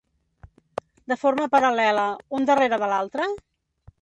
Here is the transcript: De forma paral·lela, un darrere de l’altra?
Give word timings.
De 1.13 1.17
forma 1.25 1.47
paral·lela, 1.57 2.07
un 2.39 2.49
darrere 2.53 2.81
de 2.87 2.91
l’altra? 2.95 3.31